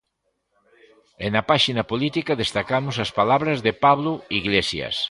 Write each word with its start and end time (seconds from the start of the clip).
E 1.25 1.27
na 1.35 1.41
páxina 1.49 1.83
política 1.91 2.39
destacamos 2.43 2.95
as 3.05 3.11
palabras 3.19 3.57
de 3.65 3.71
Pablo 3.85 4.11
Iglesias. 4.39 4.95